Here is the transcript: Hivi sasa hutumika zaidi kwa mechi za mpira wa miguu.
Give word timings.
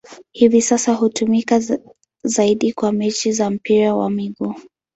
Hivi 0.31 0.61
sasa 0.61 0.93
hutumika 0.93 1.61
zaidi 2.23 2.73
kwa 2.73 2.91
mechi 2.91 3.31
za 3.31 3.49
mpira 3.49 3.95
wa 3.95 4.09
miguu. 4.09 4.55